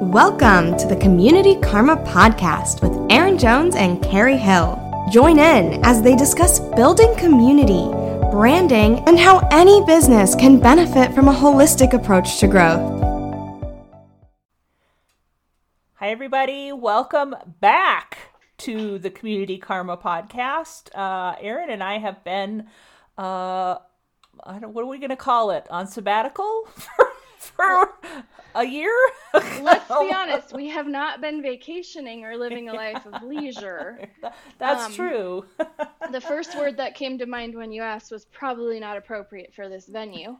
Welcome 0.00 0.76
to 0.78 0.88
the 0.88 0.96
Community 0.96 1.54
Karma 1.54 1.96
Podcast 1.98 2.82
with 2.82 3.12
Erin 3.12 3.38
Jones 3.38 3.76
and 3.76 4.02
Carrie 4.02 4.36
Hill. 4.36 4.76
Join 5.12 5.38
in 5.38 5.84
as 5.84 6.02
they 6.02 6.16
discuss 6.16 6.58
building 6.58 7.14
community, 7.14 7.88
branding, 8.32 8.98
and 9.06 9.16
how 9.16 9.46
any 9.52 9.84
business 9.86 10.34
can 10.34 10.58
benefit 10.58 11.14
from 11.14 11.28
a 11.28 11.32
holistic 11.32 11.92
approach 11.92 12.40
to 12.40 12.48
growth. 12.48 12.80
Hi, 15.94 16.10
everybody. 16.10 16.72
Welcome 16.72 17.36
back 17.60 18.18
to 18.58 18.98
the 18.98 19.10
Community 19.10 19.58
Karma 19.58 19.96
Podcast. 19.96 20.88
Uh, 20.92 21.36
Erin 21.40 21.70
and 21.70 21.84
I 21.84 21.98
have 21.98 22.24
been, 22.24 22.66
uh, 23.16 23.78
I 24.42 24.58
don't, 24.60 24.74
what 24.74 24.82
are 24.82 24.88
we 24.88 24.98
going 24.98 25.10
to 25.10 25.16
call 25.16 25.52
it? 25.52 25.68
On 25.70 25.86
sabbatical 25.86 26.68
for, 27.56 27.94
a 28.54 28.64
year? 28.64 28.94
Let's 29.32 29.88
be 29.88 30.12
honest, 30.14 30.52
we 30.54 30.68
have 30.68 30.86
not 30.86 31.20
been 31.20 31.42
vacationing 31.42 32.24
or 32.24 32.36
living 32.36 32.68
a 32.68 32.72
life 32.74 33.04
of 33.06 33.22
leisure. 33.22 34.08
That's 34.58 34.84
Um, 34.86 34.92
true. 34.92 35.44
The 36.12 36.20
first 36.20 36.56
word 36.56 36.76
that 36.76 36.94
came 36.94 37.18
to 37.18 37.26
mind 37.26 37.54
when 37.54 37.72
you 37.72 37.82
asked 37.82 38.12
was 38.12 38.26
probably 38.26 38.78
not 38.78 38.96
appropriate 38.98 39.54
for 39.54 39.68
this 39.70 39.86
venue. 39.86 40.36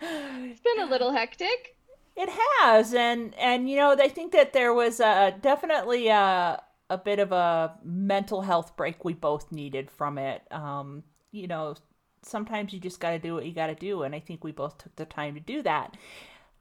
it's 0.00 0.60
been 0.60 0.80
a 0.80 0.86
little 0.86 1.12
hectic. 1.12 1.76
It 2.16 2.30
has, 2.60 2.94
and 2.94 3.34
and 3.34 3.68
you 3.68 3.76
know, 3.76 3.92
I 3.92 4.08
think 4.08 4.32
that 4.32 4.54
there 4.54 4.72
was 4.72 4.98
a 5.00 5.36
definitely 5.40 6.08
a 6.08 6.62
a 6.88 6.98
bit 6.98 7.18
of 7.18 7.32
a 7.32 7.74
mental 7.84 8.40
health 8.42 8.76
break 8.76 9.04
we 9.04 9.12
both 9.12 9.52
needed 9.52 9.90
from 9.90 10.16
it. 10.18 10.42
Um, 10.50 11.02
you 11.32 11.46
know, 11.46 11.74
sometimes 12.22 12.72
you 12.72 12.80
just 12.80 13.00
got 13.00 13.10
to 13.10 13.18
do 13.18 13.34
what 13.34 13.46
you 13.46 13.52
got 13.52 13.68
to 13.68 13.74
do, 13.74 14.02
and 14.02 14.14
I 14.14 14.20
think 14.20 14.44
we 14.44 14.52
both 14.52 14.78
took 14.78 14.96
the 14.96 15.04
time 15.04 15.34
to 15.34 15.40
do 15.40 15.62
that. 15.62 15.96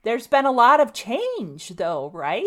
There's 0.03 0.27
been 0.27 0.45
a 0.45 0.51
lot 0.51 0.79
of 0.79 0.93
change, 0.93 1.69
though, 1.69 2.11
right? 2.13 2.45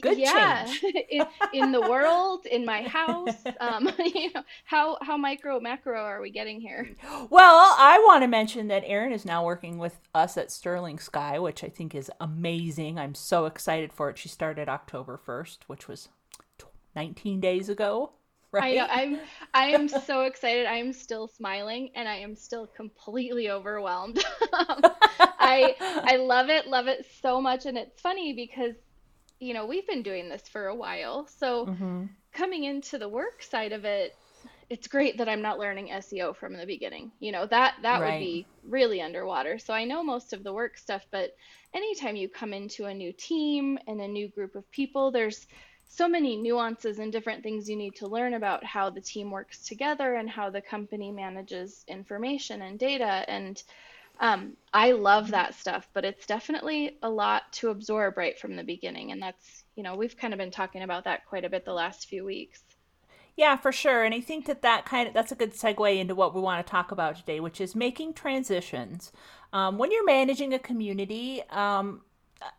Good 0.00 0.18
yeah, 0.18 0.64
change. 0.64 0.82
in, 1.10 1.26
in 1.52 1.72
the 1.72 1.80
world, 1.80 2.44
in 2.46 2.64
my 2.64 2.82
house. 2.88 3.36
Um, 3.60 3.88
you 3.98 4.32
know, 4.32 4.42
how 4.64 4.98
how 5.00 5.16
micro 5.16 5.60
macro 5.60 6.00
are 6.00 6.20
we 6.20 6.30
getting 6.30 6.60
here? 6.60 6.90
Well, 7.30 7.74
I 7.78 8.02
want 8.06 8.22
to 8.22 8.28
mention 8.28 8.68
that 8.68 8.82
Erin 8.84 9.12
is 9.12 9.24
now 9.24 9.44
working 9.44 9.78
with 9.78 10.00
us 10.14 10.36
at 10.36 10.50
Sterling 10.50 10.98
Sky, 10.98 11.38
which 11.38 11.62
I 11.62 11.68
think 11.68 11.94
is 11.94 12.10
amazing. 12.20 12.98
I'm 12.98 13.14
so 13.14 13.46
excited 13.46 13.92
for 13.92 14.10
it. 14.10 14.18
She 14.18 14.28
started 14.28 14.68
October 14.68 15.20
1st, 15.24 15.58
which 15.68 15.86
was 15.86 16.08
19 16.96 17.40
days 17.40 17.68
ago, 17.68 18.12
I 18.58 18.74
know 18.74 18.86
I'm 18.88 19.20
I 19.54 19.66
am 19.68 19.88
so 19.88 20.22
excited. 20.22 20.66
I 20.66 20.76
am 20.76 20.92
still 20.92 21.28
smiling 21.28 21.90
and 21.94 22.08
I 22.08 22.16
am 22.16 22.36
still 22.36 22.66
completely 22.66 23.50
overwhelmed. 23.50 24.22
I 25.38 25.76
I 26.06 26.16
love 26.16 26.48
it, 26.48 26.66
love 26.66 26.86
it 26.86 27.06
so 27.22 27.40
much 27.40 27.66
and 27.66 27.76
it's 27.78 28.00
funny 28.00 28.32
because 28.34 28.74
you 29.40 29.54
know, 29.54 29.66
we've 29.66 29.86
been 29.86 30.02
doing 30.02 30.28
this 30.28 30.48
for 30.48 30.66
a 30.68 30.74
while. 30.74 31.26
So 31.28 31.70
Mhm. 31.70 32.16
coming 32.32 32.64
into 32.64 32.98
the 32.98 33.08
work 33.08 33.42
side 33.42 33.72
of 33.72 33.84
it, 33.84 34.12
it's 34.70 34.88
great 34.88 35.18
that 35.18 35.28
I'm 35.28 35.42
not 35.42 35.58
learning 35.58 35.90
SEO 35.92 36.32
from 36.32 36.56
the 36.56 36.66
beginning. 36.66 37.12
You 37.20 37.32
know, 37.32 37.46
that 37.46 37.74
that 37.82 38.02
would 38.04 38.18
be 38.18 38.48
really 38.64 39.00
underwater. 39.00 39.58
So 39.58 39.72
I 39.74 39.84
know 39.84 40.02
most 40.02 40.32
of 40.32 40.42
the 40.44 40.52
work 40.52 40.76
stuff, 40.78 41.04
but 41.12 41.30
anytime 41.74 42.16
you 42.16 42.28
come 42.28 42.52
into 42.52 42.84
a 42.86 42.94
new 42.94 43.12
team 43.18 43.78
and 43.86 44.00
a 44.00 44.08
new 44.08 44.28
group 44.30 44.54
of 44.56 44.70
people, 44.70 45.10
there's 45.12 45.46
so 45.88 46.08
many 46.08 46.36
nuances 46.36 46.98
and 46.98 47.12
different 47.12 47.42
things 47.42 47.68
you 47.68 47.76
need 47.76 47.94
to 47.96 48.06
learn 48.06 48.34
about 48.34 48.64
how 48.64 48.90
the 48.90 49.00
team 49.00 49.30
works 49.30 49.64
together 49.64 50.14
and 50.14 50.28
how 50.28 50.50
the 50.50 50.60
company 50.60 51.10
manages 51.10 51.84
information 51.88 52.62
and 52.62 52.78
data 52.78 53.24
and 53.28 53.62
um, 54.18 54.56
I 54.72 54.92
love 54.92 55.30
that 55.32 55.54
stuff, 55.54 55.88
but 55.92 56.04
it's 56.04 56.26
definitely 56.26 56.96
a 57.02 57.10
lot 57.10 57.52
to 57.54 57.68
absorb 57.68 58.16
right 58.16 58.38
from 58.38 58.56
the 58.56 58.64
beginning. 58.64 59.12
And 59.12 59.20
that's, 59.20 59.64
you 59.74 59.82
know, 59.82 59.94
we've 59.94 60.16
kind 60.16 60.32
of 60.32 60.38
been 60.38 60.50
talking 60.50 60.82
about 60.82 61.04
that 61.04 61.26
quite 61.26 61.44
a 61.44 61.50
bit 61.50 61.64
the 61.64 61.74
last 61.74 62.08
few 62.08 62.24
weeks. 62.24 62.62
Yeah, 63.36 63.56
for 63.56 63.70
sure. 63.70 64.02
And 64.04 64.14
I 64.14 64.20
think 64.20 64.46
that 64.46 64.62
that 64.62 64.86
kind 64.86 65.08
of 65.08 65.12
that's 65.12 65.32
a 65.32 65.34
good 65.34 65.52
segue 65.52 65.98
into 65.98 66.14
what 66.14 66.34
we 66.34 66.40
want 66.40 66.66
to 66.66 66.70
talk 66.70 66.90
about 66.90 67.16
today, 67.16 67.40
which 67.40 67.60
is 67.60 67.76
making 67.76 68.14
transitions. 68.14 69.12
Um, 69.52 69.76
when 69.76 69.92
you're 69.92 70.06
managing 70.06 70.54
a 70.54 70.58
community, 70.58 71.42
um, 71.50 72.00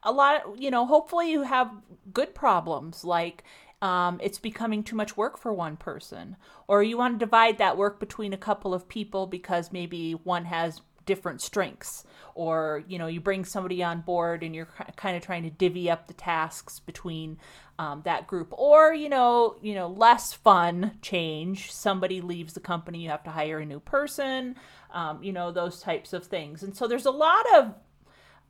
a 0.04 0.12
lot, 0.12 0.60
you 0.60 0.72
know, 0.72 0.86
hopefully 0.86 1.32
you 1.32 1.44
have 1.44 1.72
good 2.14 2.34
problems 2.34 3.04
like 3.04 3.44
um, 3.82 4.20
it's 4.24 4.40
becoming 4.40 4.84
too 4.84 4.96
much 4.96 5.16
work 5.16 5.38
for 5.38 5.54
one 5.54 5.78
person, 5.78 6.36
or 6.68 6.82
you 6.82 6.98
want 6.98 7.20
to 7.20 7.26
divide 7.26 7.60
that 7.60 7.78
work 7.78 8.00
between 8.00 8.34
a 8.34 8.38
couple 8.38 8.74
of 8.74 8.88
people 8.90 9.28
because 9.28 9.72
maybe 9.72 10.14
one 10.14 10.46
has 10.46 10.82
different 11.06 11.42
strengths. 11.42 12.04
Or 12.34 12.84
you 12.88 12.98
know 12.98 13.08
you 13.08 13.22
bring 13.22 13.46
somebody 13.46 13.84
on 13.84 14.02
board 14.02 14.44
and 14.44 14.56
you're 14.56 14.68
kind 14.96 15.16
of 15.16 15.24
trying 15.24 15.44
to 15.44 15.50
divvy 15.50 15.90
up 15.92 16.08
the 16.08 16.14
tasks 16.14 16.80
between 16.80 17.38
um, 17.78 18.02
that 18.04 18.26
group. 18.26 18.52
Or 18.58 18.94
you 18.94 19.10
know 19.10 19.58
you 19.62 19.76
know 19.76 19.88
less 19.88 20.34
fun 20.34 20.98
change. 21.04 21.72
Somebody 21.72 22.20
leaves 22.20 22.54
the 22.54 22.60
company 22.60 23.04
you 23.04 23.10
have 23.10 23.24
to 23.26 23.32
hire 23.32 23.60
a 23.60 23.66
new 23.66 23.80
person 23.80 24.56
um, 24.92 25.22
you 25.24 25.32
know 25.32 25.52
those 25.52 25.80
types 25.80 26.14
of 26.14 26.26
things. 26.26 26.64
And 26.64 26.76
so 26.76 26.88
there's 26.88 27.06
a 27.06 27.12
lot 27.12 27.46
of 27.56 27.76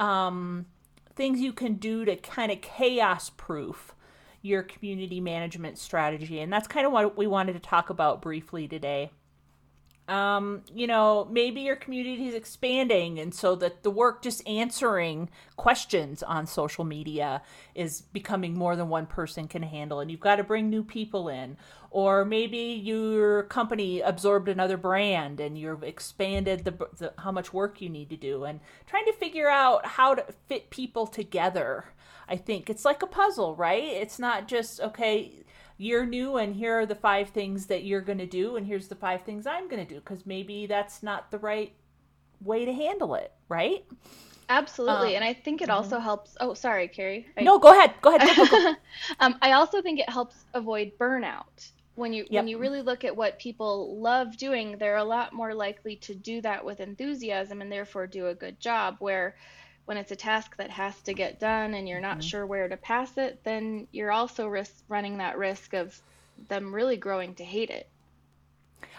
um, 0.05 0.65
things 1.17 1.41
you 1.41 1.51
can 1.51 1.73
do 1.73 2.05
to 2.05 2.15
kind 2.15 2.51
of 2.51 2.61
chaos 2.61 3.31
proof 3.35 3.93
your 4.41 4.63
community 4.63 5.19
management 5.19 5.77
strategy 5.77 6.39
and 6.39 6.53
that's 6.53 6.67
kind 6.67 6.85
of 6.85 6.93
what 6.93 7.17
we 7.17 7.27
wanted 7.27 7.53
to 7.53 7.59
talk 7.59 7.89
about 7.89 8.21
briefly 8.21 8.67
today 8.67 9.11
um, 10.07 10.63
you 10.73 10.87
know, 10.87 11.27
maybe 11.29 11.61
your 11.61 11.75
community 11.75 12.27
is 12.27 12.33
expanding, 12.33 13.19
and 13.19 13.33
so 13.33 13.55
that 13.55 13.83
the 13.83 13.91
work 13.91 14.21
just 14.21 14.47
answering 14.47 15.29
questions 15.57 16.23
on 16.23 16.47
social 16.47 16.85
media 16.85 17.41
is 17.75 18.01
becoming 18.01 18.57
more 18.57 18.75
than 18.75 18.87
one 18.87 19.05
person 19.05 19.47
can 19.47 19.63
handle, 19.63 19.99
and 19.99 20.09
you've 20.09 20.19
got 20.19 20.37
to 20.37 20.43
bring 20.43 20.69
new 20.69 20.83
people 20.83 21.27
in. 21.27 21.57
Or 21.89 22.25
maybe 22.25 22.57
your 22.57 23.43
company 23.43 24.01
absorbed 24.01 24.49
another 24.49 24.75
brand 24.75 25.39
and 25.39 25.57
you've 25.57 25.83
expanded 25.83 26.65
the, 26.65 26.71
the 26.97 27.13
how 27.17 27.31
much 27.31 27.53
work 27.53 27.81
you 27.81 27.89
need 27.89 28.09
to 28.09 28.17
do, 28.17 28.43
and 28.43 28.59
trying 28.85 29.05
to 29.05 29.13
figure 29.13 29.49
out 29.49 29.85
how 29.85 30.13
to 30.15 30.25
fit 30.47 30.69
people 30.69 31.07
together. 31.07 31.85
I 32.29 32.35
think 32.35 32.69
it's 32.69 32.83
like 32.85 33.01
a 33.01 33.07
puzzle, 33.07 33.55
right? 33.55 33.83
It's 33.83 34.19
not 34.19 34.47
just 34.47 34.81
okay 34.81 35.43
you're 35.77 36.05
new 36.05 36.37
and 36.37 36.55
here 36.55 36.79
are 36.79 36.85
the 36.85 36.95
five 36.95 37.29
things 37.29 37.67
that 37.67 37.83
you're 37.83 38.01
going 38.01 38.17
to 38.17 38.25
do 38.25 38.55
and 38.55 38.65
here's 38.65 38.87
the 38.87 38.95
five 38.95 39.21
things 39.23 39.45
I'm 39.45 39.67
going 39.67 39.85
to 39.85 39.93
do 39.93 39.99
because 39.99 40.25
maybe 40.25 40.65
that's 40.65 41.03
not 41.03 41.29
the 41.31 41.37
right 41.39 41.73
way 42.41 42.65
to 42.65 42.73
handle 42.73 43.15
it, 43.15 43.31
right? 43.49 43.85
Absolutely. 44.49 45.09
Um, 45.09 45.15
and 45.15 45.23
I 45.25 45.33
think 45.33 45.61
it 45.61 45.69
also 45.69 45.99
helps. 45.99 46.37
Oh, 46.39 46.53
sorry, 46.53 46.87
Carrie. 46.87 47.27
I- 47.37 47.41
No, 47.43 47.59
go 47.59 47.71
ahead. 47.71 47.93
Go 48.01 48.15
ahead. 48.15 48.35
Go, 48.35 48.45
go, 48.45 48.51
go. 48.71 48.75
um, 49.19 49.35
I 49.41 49.51
also 49.53 49.81
think 49.81 49.99
it 49.99 50.09
helps 50.09 50.45
avoid 50.53 50.93
burnout. 50.99 51.71
When 51.95 52.13
you 52.13 52.25
Yep. 52.29 52.31
when 52.43 52.47
you 52.47 52.57
really 52.59 52.81
look 52.83 53.03
at 53.03 53.15
what 53.15 53.39
people 53.39 53.99
love 53.99 54.37
doing, 54.37 54.77
they're 54.77 54.97
a 54.97 55.03
lot 55.03 55.33
more 55.33 55.53
likely 55.53 55.95
to 55.97 56.13
do 56.15 56.41
that 56.41 56.63
with 56.63 56.79
enthusiasm 56.79 57.59
and 57.59 57.71
therefore 57.71 58.05
do 58.07 58.27
a 58.27 58.35
good 58.35 58.59
job. 58.59 58.97
Where 58.99 59.35
when 59.87 59.95
it's 59.95 60.11
a 60.11 60.17
task 60.17 60.57
that 60.57 60.69
has 60.69 60.99
to 60.99 61.13
get 61.13 61.39
done 61.39 61.73
and 61.73 61.87
you're 61.87 62.01
not 62.01 62.17
mm-hmm. 62.17 62.27
sure 62.27 62.45
where 62.45 62.67
to 62.67 62.75
pass 62.75 63.17
it, 63.17 63.39
then 63.45 63.87
you're 63.93 64.11
also 64.11 64.45
risk 64.45 64.73
running 64.89 65.17
that 65.17 65.37
risk 65.37 65.73
of 65.73 66.01
them 66.49 66.75
really 66.75 66.97
growing 66.97 67.33
to 67.35 67.45
hate 67.45 67.69
it. 67.69 67.87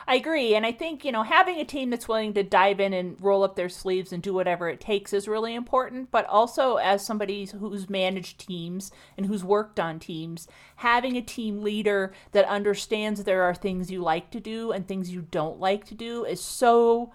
I 0.07 0.15
agree. 0.15 0.55
And 0.55 0.65
I 0.65 0.73
think, 0.73 1.05
you 1.05 1.13
know, 1.13 1.25
having 1.25 1.61
a 1.61 1.65
team 1.67 1.91
that's 1.91 2.09
willing 2.09 2.33
to 2.33 2.43
dive 2.43 2.81
in 2.81 2.95
and 2.95 3.21
roll 3.21 3.43
up 3.43 3.55
their 3.55 3.69
sleeves 3.69 4.15
and 4.15 4.23
do 4.23 4.33
whatever 4.33 4.67
it 4.71 4.81
takes 4.81 5.13
is 5.13 5.29
really 5.29 5.55
important. 5.55 6.11
But 6.11 6.25
also, 6.25 6.77
as 6.77 7.05
somebody 7.05 7.45
who's 7.45 7.91
managed 7.91 8.41
teams 8.41 8.91
and 9.19 9.27
who's 9.27 9.45
worked 9.45 9.79
on 9.79 9.99
teams, 9.99 10.49
having 10.77 11.19
a 11.19 11.23
team 11.23 11.63
leader 11.63 12.15
that 12.33 12.47
understands 12.47 13.25
there 13.25 13.43
are 13.43 13.55
things 13.55 13.91
you 13.91 14.01
like 14.01 14.31
to 14.31 14.41
do 14.41 14.73
and 14.73 14.89
things 14.89 15.11
you 15.11 15.27
don't 15.31 15.61
like 15.61 15.85
to 15.89 15.95
do 15.95 16.25
is 16.25 16.41
so 16.43 17.13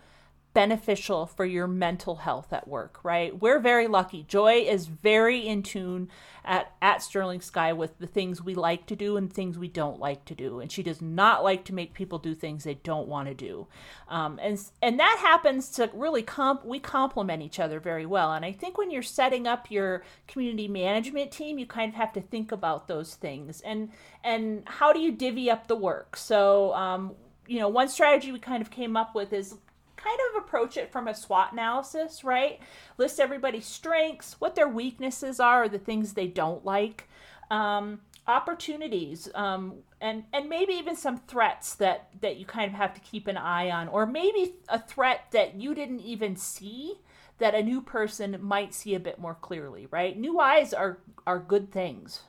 beneficial 0.53 1.25
for 1.25 1.45
your 1.45 1.67
mental 1.67 2.17
health 2.17 2.53
at 2.53 2.67
work, 2.67 2.99
right? 3.03 3.39
We're 3.39 3.59
very 3.59 3.87
lucky. 3.87 4.23
Joy 4.23 4.65
is 4.67 4.85
very 4.85 5.47
in 5.47 5.63
tune 5.63 6.09
at, 6.45 6.73
at 6.81 7.01
Sterling 7.01 7.41
Sky 7.41 7.73
with 7.73 7.97
the 7.97 8.07
things 8.07 8.41
we 8.41 8.53
like 8.53 8.85
to 8.87 8.95
do 8.95 9.17
and 9.17 9.31
things 9.31 9.57
we 9.57 9.67
don't 9.67 9.99
like 9.99 10.25
to 10.25 10.35
do. 10.35 10.59
And 10.59 10.71
she 10.71 10.83
does 10.83 11.01
not 11.01 11.43
like 11.43 11.63
to 11.65 11.73
make 11.73 11.93
people 11.93 12.19
do 12.19 12.35
things 12.35 12.63
they 12.63 12.75
don't 12.75 13.07
want 13.07 13.29
to 13.29 13.33
do. 13.33 13.67
Um, 14.07 14.39
and, 14.41 14.59
and 14.81 14.99
that 14.99 15.17
happens 15.21 15.69
to 15.71 15.89
really 15.93 16.21
comp, 16.21 16.65
we 16.65 16.79
complement 16.79 17.41
each 17.41 17.59
other 17.59 17.79
very 17.79 18.05
well. 18.05 18.33
And 18.33 18.45
I 18.45 18.51
think 18.51 18.77
when 18.77 18.91
you're 18.91 19.01
setting 19.01 19.47
up 19.47 19.71
your 19.71 20.03
community 20.27 20.67
management 20.67 21.31
team, 21.31 21.57
you 21.57 21.65
kind 21.65 21.89
of 21.89 21.95
have 21.95 22.13
to 22.13 22.21
think 22.21 22.51
about 22.51 22.87
those 22.87 23.15
things 23.15 23.61
and, 23.61 23.89
and 24.23 24.63
how 24.65 24.93
do 24.93 24.99
you 24.99 25.11
divvy 25.11 25.49
up 25.49 25.67
the 25.67 25.75
work? 25.75 26.15
So, 26.15 26.73
um, 26.73 27.15
you 27.47 27.59
know, 27.59 27.67
one 27.67 27.89
strategy 27.89 28.31
we 28.31 28.39
kind 28.39 28.61
of 28.61 28.71
came 28.71 28.95
up 28.95 29.15
with 29.15 29.33
is 29.33 29.55
kind 30.03 30.19
of 30.29 30.43
approach 30.43 30.77
it 30.77 30.91
from 30.91 31.07
a 31.07 31.15
SWOT 31.15 31.53
analysis, 31.53 32.23
right? 32.23 32.59
List 32.97 33.19
everybody's 33.19 33.65
strengths, 33.65 34.39
what 34.39 34.55
their 34.55 34.67
weaknesses 34.67 35.39
are, 35.39 35.69
the 35.69 35.79
things 35.79 36.13
they 36.13 36.27
don't 36.27 36.65
like, 36.65 37.07
um, 37.49 38.01
opportunities, 38.27 39.29
um, 39.35 39.75
and 40.01 40.23
and 40.33 40.49
maybe 40.49 40.73
even 40.73 40.95
some 40.95 41.17
threats 41.17 41.75
that 41.75 42.09
that 42.21 42.37
you 42.37 42.45
kind 42.45 42.71
of 42.71 42.77
have 42.77 42.93
to 42.93 43.01
keep 43.01 43.27
an 43.27 43.37
eye 43.37 43.69
on, 43.69 43.87
or 43.87 44.05
maybe 44.05 44.55
a 44.69 44.79
threat 44.79 45.25
that 45.31 45.55
you 45.55 45.75
didn't 45.75 46.01
even 46.01 46.35
see 46.35 46.95
that 47.39 47.55
a 47.55 47.63
new 47.63 47.81
person 47.81 48.37
might 48.41 48.73
see 48.73 48.95
a 48.95 48.99
bit 48.99 49.19
more 49.19 49.35
clearly, 49.35 49.87
right? 49.91 50.17
New 50.17 50.39
eyes 50.39 50.73
are 50.73 50.99
are 51.27 51.39
good 51.39 51.71
things. 51.71 52.21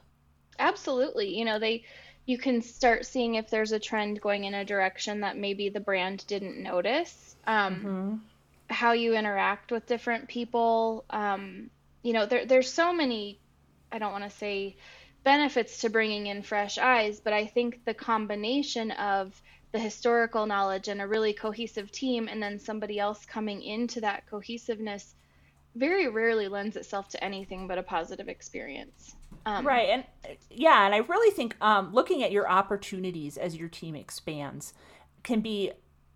Absolutely. 0.58 1.36
You 1.36 1.44
know, 1.44 1.58
they 1.58 1.84
you 2.26 2.38
can 2.38 2.62
start 2.62 3.04
seeing 3.04 3.34
if 3.34 3.50
there's 3.50 3.72
a 3.72 3.78
trend 3.78 4.20
going 4.20 4.44
in 4.44 4.54
a 4.54 4.64
direction 4.64 5.20
that 5.20 5.36
maybe 5.36 5.68
the 5.68 5.80
brand 5.80 6.26
didn't 6.26 6.62
notice. 6.62 7.36
Um, 7.46 7.74
mm-hmm. 7.74 8.14
How 8.70 8.92
you 8.92 9.14
interact 9.14 9.70
with 9.70 9.86
different 9.86 10.28
people. 10.28 11.04
Um, 11.10 11.70
you 12.02 12.12
know, 12.14 12.24
there, 12.26 12.46
there's 12.46 12.72
so 12.72 12.92
many, 12.92 13.38
I 13.92 13.98
don't 13.98 14.12
want 14.12 14.24
to 14.24 14.36
say 14.36 14.76
benefits 15.22 15.80
to 15.80 15.90
bringing 15.90 16.26
in 16.26 16.42
fresh 16.42 16.78
eyes, 16.78 17.20
but 17.20 17.32
I 17.32 17.46
think 17.46 17.84
the 17.84 17.94
combination 17.94 18.90
of 18.92 19.40
the 19.72 19.78
historical 19.78 20.46
knowledge 20.46 20.88
and 20.88 21.02
a 21.02 21.06
really 21.06 21.32
cohesive 21.32 21.90
team, 21.90 22.28
and 22.28 22.42
then 22.42 22.58
somebody 22.58 22.98
else 22.98 23.24
coming 23.26 23.62
into 23.62 24.00
that 24.02 24.26
cohesiveness 24.30 25.14
very 25.74 26.08
rarely 26.08 26.48
lends 26.48 26.76
itself 26.76 27.08
to 27.10 27.24
anything 27.24 27.66
but 27.66 27.78
a 27.78 27.82
positive 27.82 28.28
experience. 28.28 29.16
Um, 29.46 29.66
right. 29.66 29.88
And 29.90 30.04
yeah, 30.50 30.86
and 30.86 30.94
I 30.94 30.98
really 30.98 31.30
think 31.34 31.56
um, 31.60 31.92
looking 31.92 32.22
at 32.22 32.32
your 32.32 32.48
opportunities 32.48 33.36
as 33.36 33.56
your 33.56 33.68
team 33.68 33.94
expands 33.94 34.72
can 35.22 35.40
be 35.40 35.72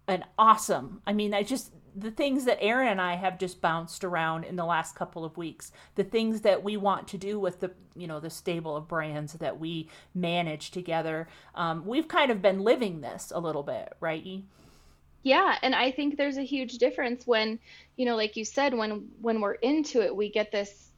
an 0.06 0.24
awesome. 0.38 1.02
I 1.06 1.12
mean, 1.12 1.34
I 1.34 1.42
just 1.42 1.72
the 1.94 2.10
things 2.10 2.44
that 2.44 2.62
Erin 2.62 2.88
and 2.88 3.00
I 3.00 3.16
have 3.16 3.38
just 3.38 3.60
bounced 3.60 4.04
around 4.04 4.44
in 4.44 4.56
the 4.56 4.64
last 4.64 4.94
couple 4.94 5.24
of 5.24 5.36
weeks, 5.36 5.72
the 5.96 6.04
things 6.04 6.42
that 6.42 6.62
we 6.62 6.76
want 6.76 7.08
to 7.08 7.18
do 7.18 7.40
with 7.40 7.60
the 7.60 7.72
you 7.96 8.06
know 8.06 8.20
the 8.20 8.30
stable 8.30 8.76
of 8.76 8.88
brands 8.88 9.34
that 9.34 9.58
we 9.58 9.88
manage 10.14 10.70
together. 10.70 11.28
Um, 11.54 11.84
we've 11.84 12.08
kind 12.08 12.30
of 12.30 12.40
been 12.40 12.60
living 12.60 13.00
this 13.00 13.32
a 13.34 13.40
little 13.40 13.62
bit, 13.62 13.92
right? 14.00 14.42
Yeah, 15.22 15.56
and 15.62 15.74
I 15.74 15.90
think 15.90 16.16
there's 16.16 16.38
a 16.38 16.42
huge 16.42 16.78
difference 16.78 17.26
when 17.26 17.58
you 17.96 18.06
know, 18.06 18.16
like 18.16 18.36
you 18.36 18.44
said, 18.44 18.74
when 18.74 19.08
when 19.20 19.40
we're 19.40 19.54
into 19.54 20.02
it, 20.02 20.14
we 20.14 20.30
get 20.30 20.52
this 20.52 20.88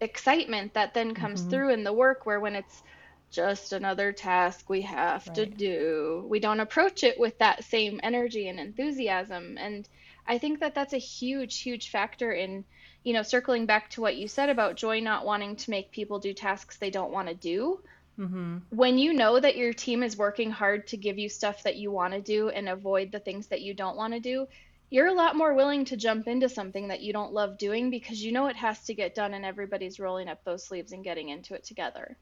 excitement 0.00 0.74
that 0.74 0.94
then 0.94 1.14
comes 1.14 1.40
mm-hmm. 1.40 1.50
through 1.50 1.70
in 1.70 1.84
the 1.84 1.92
work 1.92 2.26
where 2.26 2.40
when 2.40 2.54
it's 2.54 2.82
just 3.30 3.72
another 3.72 4.12
task 4.12 4.68
we 4.68 4.82
have 4.82 5.26
right. 5.28 5.34
to 5.36 5.46
do 5.46 6.24
we 6.28 6.40
don't 6.40 6.60
approach 6.60 7.04
it 7.04 7.18
with 7.18 7.38
that 7.38 7.62
same 7.62 8.00
energy 8.02 8.48
and 8.48 8.58
enthusiasm 8.58 9.56
and 9.58 9.88
i 10.26 10.36
think 10.36 10.58
that 10.58 10.74
that's 10.74 10.94
a 10.94 10.98
huge 10.98 11.60
huge 11.60 11.90
factor 11.90 12.32
in 12.32 12.64
you 13.04 13.12
know 13.12 13.22
circling 13.22 13.66
back 13.66 13.88
to 13.88 14.00
what 14.00 14.16
you 14.16 14.26
said 14.26 14.48
about 14.48 14.74
joy 14.74 14.98
not 14.98 15.24
wanting 15.24 15.54
to 15.54 15.70
make 15.70 15.92
people 15.92 16.18
do 16.18 16.32
tasks 16.32 16.78
they 16.78 16.90
don't 16.90 17.12
want 17.12 17.28
to 17.28 17.34
do 17.34 17.78
mm-hmm. 18.20 18.58
when 18.68 18.98
you 18.98 19.14
know 19.14 19.40
that 19.40 19.56
your 19.56 19.72
team 19.72 20.02
is 20.02 20.16
working 20.16 20.50
hard 20.50 20.86
to 20.86 20.96
give 20.96 21.18
you 21.18 21.28
stuff 21.28 21.62
that 21.62 21.76
you 21.76 21.90
want 21.90 22.12
to 22.12 22.20
do 22.20 22.50
and 22.50 22.68
avoid 22.68 23.10
the 23.10 23.18
things 23.18 23.46
that 23.46 23.62
you 23.62 23.72
don't 23.72 23.96
want 23.96 24.12
to 24.12 24.20
do 24.20 24.46
you're 24.90 25.06
a 25.06 25.14
lot 25.14 25.36
more 25.36 25.54
willing 25.54 25.84
to 25.86 25.96
jump 25.96 26.26
into 26.26 26.48
something 26.48 26.88
that 26.88 27.00
you 27.00 27.12
don't 27.12 27.32
love 27.32 27.56
doing 27.56 27.90
because 27.90 28.22
you 28.22 28.32
know 28.32 28.48
it 28.48 28.56
has 28.56 28.84
to 28.84 28.94
get 28.94 29.14
done 29.14 29.34
and 29.34 29.44
everybody's 29.44 30.00
rolling 30.00 30.28
up 30.28 30.44
those 30.44 30.64
sleeves 30.64 30.92
and 30.92 31.04
getting 31.04 31.28
into 31.28 31.54
it 31.54 31.64
together. 31.64 32.16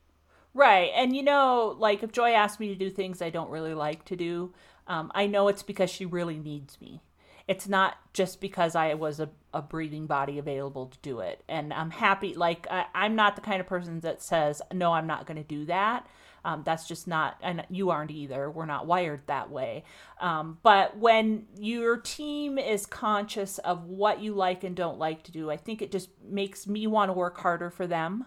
Right. 0.53 0.91
And 0.95 1.17
you 1.17 1.23
know, 1.23 1.75
like 1.79 2.03
if 2.03 2.13
Joy 2.13 2.33
asks 2.33 2.61
me 2.61 2.69
to 2.69 2.75
do 2.75 2.91
things 2.91 3.23
I 3.23 3.31
don't 3.31 3.51
really 3.51 3.75
like 3.75 4.05
to 4.07 4.17
do, 4.17 4.53
um, 4.87 5.11
I 5.15 5.27
know 5.27 5.49
it's 5.49 5.63
because 5.63 5.91
she 5.91 6.05
really 6.05 6.39
needs 6.39 6.81
me. 6.81 7.01
It's 7.49 7.67
not 7.67 7.97
just 8.13 8.41
because 8.41 8.77
I 8.77 8.95
was 8.95 9.19
a, 9.19 9.31
a 9.53 9.63
breathing 9.63 10.07
body 10.07 10.39
available 10.39 10.87
to 10.87 10.99
do 11.03 11.21
it. 11.21 11.43
And 11.49 11.73
I'm 11.73 11.91
happy. 11.91 12.35
Like, 12.35 12.67
I, 12.71 12.85
I'm 12.95 13.17
not 13.17 13.35
the 13.35 13.43
kind 13.43 13.61
of 13.61 13.67
person 13.67 14.01
that 14.01 14.23
says, 14.23 14.61
no, 14.73 14.93
I'm 14.93 15.07
not 15.07 15.27
going 15.27 15.39
to 15.39 15.49
do 15.49 15.65
that. 15.65 16.07
Um, 16.45 16.63
that's 16.65 16.87
just 16.87 17.09
not, 17.09 17.37
and 17.43 17.65
you 17.69 17.91
aren't 17.91 18.11
either. 18.11 18.51
We're 18.51 18.65
not 18.65 18.87
wired 18.87 19.23
that 19.27 19.51
way. 19.51 19.85
Um, 20.21 20.59
but 20.63 20.97
when 20.97 21.47
your 21.59 21.97
team 21.97 22.59
is 22.59 22.87
conscious 22.87 23.59
of 23.59 23.85
what 23.85 24.21
you 24.21 24.35
like 24.35 24.63
and 24.63 24.77
don't 24.77 24.99
like 24.99 25.25
to 25.25 25.33
do, 25.33 25.51
I 25.51 25.57
think 25.57 25.83
it 25.83 25.91
just 25.91 26.11
makes 26.23 26.67
me 26.67 26.87
want 26.87 27.09
to 27.09 27.13
work 27.13 27.39
harder 27.39 27.71
for 27.71 27.87
them. 27.87 28.27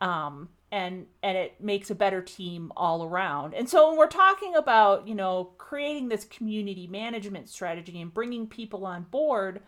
Um, 0.00 0.48
and 0.72 1.06
and 1.22 1.36
it 1.36 1.60
makes 1.60 1.90
a 1.90 1.94
better 1.94 2.20
team 2.20 2.72
all 2.76 3.04
around. 3.04 3.54
And 3.54 3.68
so 3.68 3.88
when 3.88 3.98
we're 3.98 4.08
talking 4.08 4.54
about, 4.54 5.06
you 5.06 5.14
know, 5.14 5.52
creating 5.58 6.08
this 6.08 6.24
community 6.24 6.86
management 6.86 7.48
strategy 7.48 8.00
and 8.00 8.12
bringing 8.12 8.46
people 8.46 8.84
on 8.84 9.04
board, 9.04 9.60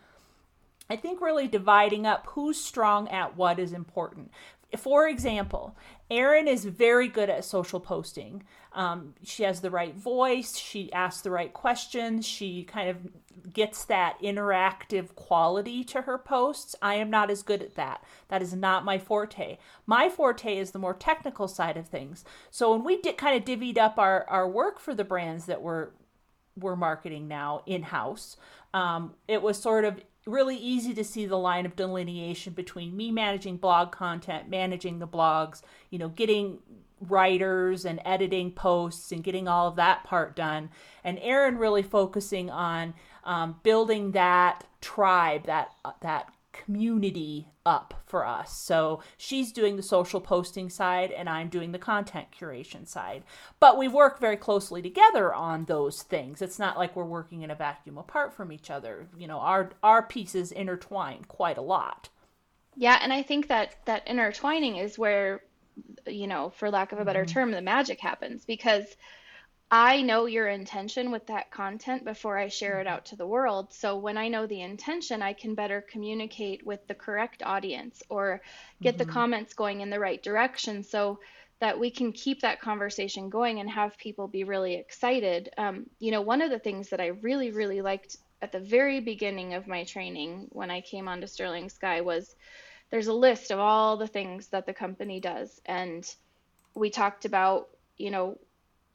I 0.91 0.97
think 0.97 1.21
really 1.21 1.49
dividing 1.49 2.06
up 2.06 2.27
who's 2.29 2.61
strong 2.61 3.09
at 3.09 3.37
what 3.37 3.59
is 3.59 3.73
important 3.73 4.31
for 4.76 5.09
example, 5.09 5.76
Erin 6.11 6.47
is 6.47 6.65
very 6.65 7.09
good 7.09 7.31
at 7.31 7.44
social 7.44 7.81
posting. 7.81 8.43
Um, 8.73 9.15
she 9.23 9.43
has 9.44 9.61
the 9.61 9.70
right 9.70 9.94
voice. 9.94 10.56
She 10.56 10.93
asks 10.93 11.23
the 11.23 11.31
right 11.31 11.53
questions. 11.53 12.26
She 12.26 12.65
kind 12.65 12.91
of 12.91 13.53
gets 13.53 13.85
that 13.87 14.20
interactive 14.23 15.15
quality 15.15 15.85
to 15.85 16.03
her 16.03 16.19
posts. 16.19 16.75
I 16.82 16.94
am 16.94 17.09
not 17.09 17.31
as 17.31 17.43
good 17.43 17.62
at 17.62 17.76
that. 17.76 18.05
That 18.29 18.43
is 18.43 18.53
not 18.53 18.85
my 18.85 18.99
forte. 18.99 19.59
My 19.87 20.09
forte 20.09 20.56
is 20.56 20.73
the 20.73 20.79
more 20.79 20.94
technical 20.94 21.49
side 21.49 21.76
of 21.76 21.88
things. 21.88 22.25
So 22.50 22.73
when 22.73 22.85
we 22.85 23.00
did 23.00 23.17
kind 23.17 23.37
of 23.37 23.44
divvied 23.44 23.79
up 23.79 23.99
our, 23.99 24.25
our 24.29 24.49
work 24.49 24.79
for 24.79 24.94
the 24.94 25.05
brands 25.05 25.47
that 25.47 25.62
we're 25.62 25.88
we're 26.56 26.76
marketing 26.76 27.29
now 27.29 27.62
in 27.67 27.85
house, 27.85 28.37
um, 28.75 29.14
it 29.29 29.41
was 29.41 29.56
sort 29.61 29.85
of 29.85 30.00
really 30.29 30.57
easy 30.57 30.95
to 30.95 31.03
see 31.03 31.27
the 31.27 31.39
line 31.39 31.67
of 31.67 31.75
delineation 31.75 32.53
between 32.53 32.97
me 32.97 33.11
managing 33.11 33.57
blog 33.57 33.91
content, 33.91 34.49
managing 34.49 34.99
the 34.99 35.09
blogs, 35.09 35.63
you 35.91 35.99
know, 35.99 36.09
getting 36.09 36.59
writers 37.01 37.85
and 37.85 38.01
editing 38.05 38.51
posts 38.53 39.13
and 39.13 39.25
getting 39.25 39.49
all 39.49 39.69
of 39.69 39.77
that 39.77 40.05
part 40.05 40.37
done, 40.37 40.69
and 41.05 41.19
Erin 41.21 41.57
really 41.57 41.83
focusing 41.83 42.51
on 42.51 42.95
um, 43.25 43.57
building 43.63 44.13
that 44.13 44.65
tribe, 44.81 45.47
that 45.47 45.73
that 46.03 46.29
community 46.65 47.49
up 47.65 47.95
for 48.07 48.27
us. 48.27 48.57
So 48.57 49.03
she's 49.17 49.53
doing 49.53 49.77
the 49.77 49.83
social 49.83 50.21
posting 50.21 50.69
side 50.71 51.11
and 51.11 51.29
I'm 51.29 51.49
doing 51.49 51.73
the 51.73 51.79
content 51.79 52.29
curation 52.39 52.87
side. 52.87 53.25
But 53.61 53.79
we 53.79 53.89
work 53.89 54.21
very 54.21 54.37
closely 54.37 54.83
together 54.83 55.33
on 55.33 55.65
those 55.65 56.03
things. 56.03 56.43
It's 56.43 56.59
not 56.59 56.77
like 56.77 56.95
we're 56.97 57.05
working 57.05 57.43
in 57.43 57.51
a 57.51 57.55
vacuum 57.55 57.99
apart 57.99 58.35
from 58.35 58.53
each 58.53 58.71
other. 58.71 59.09
You 59.17 59.27
know, 59.27 59.39
our 59.39 59.71
our 59.83 60.03
pieces 60.03 60.53
intertwine 60.53 61.25
quite 61.29 61.59
a 61.59 61.63
lot. 61.63 62.09
Yeah, 62.77 62.99
and 63.03 63.13
I 63.13 63.23
think 63.23 63.49
that 63.49 63.77
that 63.87 64.07
intertwining 64.07 64.77
is 64.77 64.99
where 64.99 65.43
you 66.07 66.27
know, 66.27 66.51
for 66.51 66.71
lack 66.71 66.93
of 66.93 66.99
a 66.99 67.05
better 67.05 67.25
mm-hmm. 67.25 67.33
term, 67.33 67.51
the 67.51 67.63
magic 67.63 68.01
happens 68.01 68.45
because 68.45 68.97
I 69.70 70.00
know 70.00 70.25
your 70.25 70.49
intention 70.49 71.11
with 71.11 71.26
that 71.26 71.50
content 71.50 72.05
before 72.05 72.38
I 72.38 72.49
share 72.49 72.81
it 72.81 72.87
out 72.87 73.05
to 73.06 73.17
the 73.17 73.26
world. 73.26 73.73
So 73.73 73.97
when 73.97 74.17
I 74.17 74.29
know 74.29 74.47
the 74.47 74.62
intention, 74.62 75.20
I 75.20 75.35
can 75.35 75.55
better 75.55 75.82
communicate 75.82 76.64
with 76.64 76.87
the 76.87 76.95
correct 76.95 77.43
audience 77.45 78.02
or 78.09 78.40
get 78.81 78.97
mm-hmm. 78.97 79.07
the 79.07 79.12
comments 79.12 79.52
going 79.52 79.83
in 79.83 79.90
the 79.90 80.00
right 80.00 80.23
direction 80.23 80.83
so 80.83 81.21
that 81.61 81.78
we 81.78 81.90
can 81.90 82.12
keep 82.12 82.40
that 82.40 82.62
conversation 82.62 83.28
going 83.28 83.61
and 83.61 83.69
have 83.69 83.99
people 83.99 84.26
be 84.26 84.45
really 84.45 84.75
excited. 84.75 85.50
Um, 85.59 85.87
you 85.99 86.12
know, 86.12 86.23
one 86.23 86.40
of 86.40 86.50
the 86.50 86.59
things 86.59 86.88
that 86.90 87.00
I 87.00 87.09
really, 87.09 87.50
really 87.50 87.83
liked 87.83 88.16
at 88.40 88.52
the 88.52 88.61
very 88.61 89.00
beginning 89.00 89.52
of 89.52 89.66
my 89.66 89.85
training 89.85 90.47
when 90.50 90.71
I 90.71 90.81
came 90.81 91.09
onto 91.09 91.26
Sterling 91.26 91.69
Sky 91.69 92.00
was 92.00 92.35
there's 92.90 93.09
a 93.09 93.12
list 93.12 93.50
of 93.50 93.59
all 93.59 93.99
the 93.99 94.07
things 94.07 94.47
that 94.49 94.64
the 94.64 94.73
company 94.73 95.21
does. 95.21 95.61
And 95.66 96.09
we 96.75 96.88
talked 96.88 97.26
about, 97.26 97.69
you 97.99 98.11
know, 98.11 98.38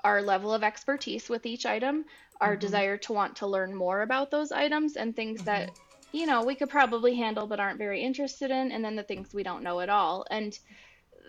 our 0.03 0.22
level 0.22 0.53
of 0.53 0.63
expertise 0.63 1.29
with 1.29 1.45
each 1.45 1.65
item, 1.65 2.05
our 2.41 2.51
mm-hmm. 2.51 2.60
desire 2.60 2.98
to 2.98 3.13
want 3.13 3.38
to 3.38 3.48
learn 3.48 3.75
more 3.75 4.01
about 4.01 4.31
those 4.31 4.51
items, 4.51 4.95
and 4.95 5.15
things 5.15 5.39
mm-hmm. 5.39 5.45
that 5.45 5.72
you 6.12 6.25
know 6.25 6.43
we 6.43 6.55
could 6.55 6.69
probably 6.69 7.15
handle 7.15 7.48
but 7.48 7.60
aren't 7.60 7.77
very 7.77 8.01
interested 8.01 8.51
in, 8.51 8.72
and 8.72 8.83
then 8.83 8.95
the 8.95 9.03
things 9.03 9.33
we 9.33 9.43
don't 9.43 9.63
know 9.63 9.79
at 9.79 9.89
all. 9.89 10.25
And 10.29 10.57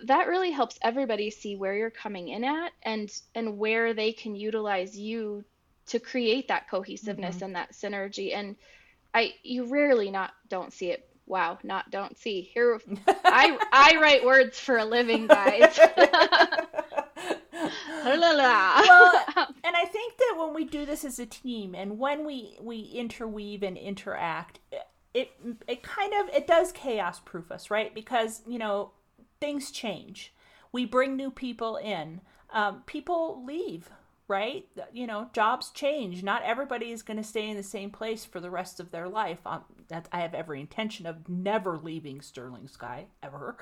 that 0.05 0.29
really 0.29 0.51
helps 0.51 0.79
everybody 0.83 1.31
see 1.31 1.57
where 1.57 1.75
you're 1.75 1.91
coming 1.91 2.29
in 2.29 2.45
at 2.45 2.73
and 2.83 3.11
and 3.35 3.59
where 3.59 3.95
they 3.95 4.13
can 4.13 4.35
utilize 4.35 4.97
you 4.97 5.45
to 5.87 5.99
create 5.99 6.49
that 6.49 6.69
cohesiveness 6.69 7.37
mm-hmm. 7.37 7.45
and 7.45 7.57
that 7.57 7.73
synergy 7.73 8.35
and 8.35 8.57
i 9.13 9.33
you 9.43 9.65
rarely 9.65 10.11
not 10.11 10.33
don't 10.49 10.73
see 10.73 10.91
it 10.91 11.09
wow 11.27 11.59
not 11.63 11.91
don't 11.91 12.19
see 12.19 12.41
here 12.43 12.81
i 13.25 13.57
i 13.73 13.99
write 14.01 14.25
words 14.25 14.59
for 14.59 14.79
a 14.79 14.85
living 14.85 15.27
guys 15.27 15.79
well, 18.87 19.25
and 19.65 19.77
I 19.77 19.85
think 19.87 20.17
that 20.19 20.37
when 20.39 20.55
we 20.55 20.65
do 20.65 20.87
this 20.87 21.05
as 21.05 21.19
a 21.19 21.27
team, 21.27 21.75
and 21.75 21.99
when 21.99 22.25
we 22.25 22.57
we 22.61 22.81
interweave 22.95 23.63
and 23.63 23.77
interact, 23.77 24.61
it 25.13 25.31
it 25.67 25.83
kind 25.83 26.13
of 26.15 26.35
it 26.35 26.47
does 26.47 26.73
chaos 26.73 27.21
proof 27.21 27.51
us, 27.51 27.71
right? 27.71 27.95
Because 27.95 28.43
you 28.47 28.59
know 28.59 28.93
things 29.41 29.71
change. 29.71 30.33
We 30.73 30.85
bring 30.85 31.17
new 31.17 31.31
people 31.31 31.77
in. 31.77 32.21
Um, 32.51 32.83
people 32.87 33.45
leave. 33.47 33.91
Right? 34.27 34.67
You 34.93 35.07
know, 35.07 35.29
jobs 35.33 35.71
change. 35.71 36.23
Not 36.23 36.43
everybody 36.45 36.91
is 36.91 37.03
going 37.03 37.19
to 37.19 37.23
stay 37.23 37.49
in 37.49 37.57
the 37.57 37.63
same 37.63 37.91
place 37.91 38.25
for 38.25 38.41
the 38.41 38.51
rest 38.51 38.81
of 38.81 38.91
their 38.91 39.09
life. 39.09 39.39
Um, 39.45 39.65
that 39.89 40.09
I 40.13 40.21
have 40.21 40.35
every 40.35 40.61
intention 40.61 41.05
of 41.05 41.29
never 41.29 41.77
leaving 41.77 42.23
Sterling 42.23 42.69
Sky 42.69 43.07
ever, 43.23 43.59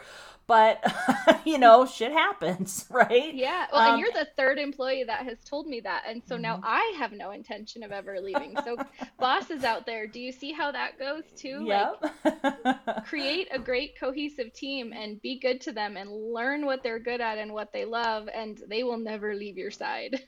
but 0.47 0.81
you 1.45 1.59
know, 1.59 1.85
shit 1.85 2.13
happens, 2.13 2.87
right? 2.91 3.35
Yeah. 3.35 3.67
Well, 3.73 3.81
um, 3.81 3.91
and 3.95 4.01
you're 4.01 4.13
the 4.13 4.29
third 4.37 4.59
employee 4.59 5.05
that 5.05 5.25
has 5.25 5.39
told 5.45 5.67
me 5.67 5.81
that, 5.81 6.05
and 6.07 6.23
so 6.27 6.35
mm-hmm. 6.35 6.43
now 6.43 6.61
I 6.63 6.95
have 6.99 7.13
no 7.13 7.33
intention 7.33 7.83
of 7.83 7.91
ever 7.91 8.21
leaving. 8.21 8.57
So, 8.65 8.77
bosses 9.19 9.65
out 9.65 9.85
there, 9.85 10.07
do 10.07 10.21
you 10.21 10.33
see 10.33 10.53
how 10.53 10.71
that 10.73 10.99
goes 10.99 11.25
too? 11.37 11.65
Yep. 11.67 12.15
Like, 12.25 13.05
create 13.07 13.49
a 13.53 13.59
great 13.59 13.99
cohesive 13.99 14.53
team 14.53 14.93
and 14.93 15.21
be 15.23 15.41
good 15.41 15.61
to 15.63 15.73
them 15.73 15.97
and 15.97 16.11
learn 16.11 16.67
what 16.67 16.83
they're 16.83 17.01
good 17.01 17.21
at 17.21 17.39
and 17.39 17.53
what 17.53 17.73
they 17.73 17.85
love, 17.85 18.29
and 18.33 18.63
they 18.69 18.85
will 18.85 18.99
never 18.99 19.35
leave 19.35 19.59
your 19.59 19.71
side. 19.71 20.23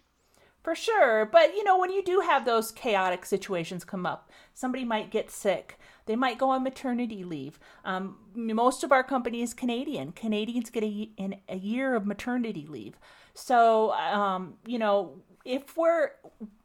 For 0.64 0.74
sure. 0.74 1.26
But, 1.26 1.54
you 1.54 1.62
know, 1.62 1.78
when 1.78 1.92
you 1.92 2.02
do 2.02 2.20
have 2.20 2.46
those 2.46 2.72
chaotic 2.72 3.26
situations 3.26 3.84
come 3.84 4.06
up, 4.06 4.30
somebody 4.54 4.82
might 4.82 5.10
get 5.10 5.30
sick. 5.30 5.78
They 6.06 6.16
might 6.16 6.38
go 6.38 6.48
on 6.48 6.64
maternity 6.64 7.22
leave. 7.22 7.58
Um, 7.84 8.16
most 8.34 8.82
of 8.82 8.90
our 8.90 9.04
company 9.04 9.42
is 9.42 9.52
Canadian. 9.52 10.12
Canadians 10.12 10.70
get 10.70 10.82
a, 10.82 11.10
in 11.18 11.36
a 11.50 11.56
year 11.56 11.94
of 11.94 12.06
maternity 12.06 12.66
leave. 12.66 12.98
So, 13.34 13.92
um, 13.92 14.54
you 14.66 14.78
know, 14.78 15.16
if 15.44 15.76
we're 15.76 16.12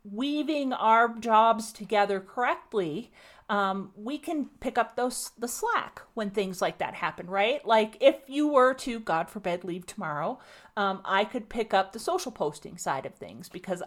weaving 0.06 0.72
our 0.72 1.10
jobs 1.18 1.74
together 1.74 2.22
correctly, 2.22 3.12
um, 3.50 3.92
we 3.96 4.20
can 4.20 4.46
pick 4.60 4.78
up 4.78 4.96
those 4.96 5.32
the 5.38 5.48
slack 5.48 6.02
when 6.14 6.30
things 6.30 6.62
like 6.62 6.78
that 6.78 6.94
happen, 6.94 7.28
right? 7.28 7.66
Like 7.66 7.98
if 8.00 8.18
you 8.28 8.48
were 8.48 8.76
to, 8.76 9.00
God 9.00 9.28
forbid, 9.30 9.64
leave 9.64 9.88
tomorrow, 9.88 10.40
um, 10.78 11.02
I 11.04 11.26
could 11.26 11.50
pick 11.50 11.74
up 11.74 11.92
the 11.92 12.00
social 12.00 12.32
posting 12.32 12.78
side 12.78 13.08
of 13.08 13.16
things 13.16 13.50
because 13.50 13.82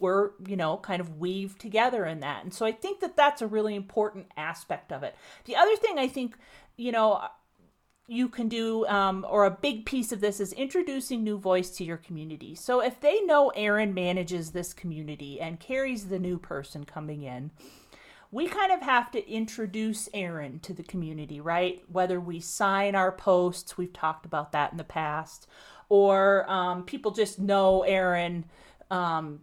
we're 0.00 0.30
you 0.46 0.56
know 0.56 0.78
kind 0.78 1.00
of 1.00 1.18
weave 1.18 1.56
together 1.58 2.04
in 2.04 2.20
that, 2.20 2.42
and 2.42 2.52
so 2.52 2.66
I 2.66 2.72
think 2.72 3.00
that 3.00 3.16
that's 3.16 3.40
a 3.40 3.46
really 3.46 3.76
important 3.76 4.26
aspect 4.36 4.92
of 4.92 5.04
it. 5.04 5.14
The 5.44 5.56
other 5.56 5.76
thing 5.76 5.98
I 5.98 6.08
think 6.08 6.36
you 6.76 6.90
know 6.90 7.22
you 8.06 8.28
can 8.28 8.48
do, 8.48 8.84
um, 8.86 9.24
or 9.28 9.46
a 9.46 9.50
big 9.50 9.86
piece 9.86 10.12
of 10.12 10.20
this 10.20 10.38
is 10.38 10.52
introducing 10.52 11.24
new 11.24 11.38
voice 11.38 11.70
to 11.70 11.84
your 11.84 11.96
community. 11.96 12.54
So 12.54 12.80
if 12.80 13.00
they 13.00 13.22
know 13.22 13.50
Erin 13.50 13.94
manages 13.94 14.50
this 14.50 14.74
community 14.74 15.40
and 15.40 15.58
Carrie's 15.58 16.08
the 16.08 16.18
new 16.18 16.38
person 16.38 16.84
coming 16.84 17.22
in, 17.22 17.50
we 18.34 18.48
kind 18.48 18.72
of 18.72 18.82
have 18.82 19.12
to 19.12 19.30
introduce 19.30 20.08
Erin 20.12 20.58
to 20.58 20.74
the 20.74 20.82
community, 20.82 21.40
right? 21.40 21.84
Whether 21.86 22.18
we 22.18 22.40
sign 22.40 22.96
our 22.96 23.12
posts, 23.12 23.78
we've 23.78 23.92
talked 23.92 24.26
about 24.26 24.50
that 24.50 24.72
in 24.72 24.76
the 24.76 24.82
past, 24.82 25.46
or 25.88 26.44
um, 26.50 26.82
people 26.82 27.12
just 27.12 27.38
know 27.38 27.82
Erin 27.82 28.46
um, 28.90 29.42